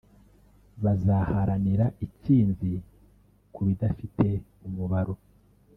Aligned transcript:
bazaharanira 0.83 1.85
itsinzi 2.05 2.71
ku 3.53 3.59
bidafite 3.67 4.27
umubaro 4.67 5.15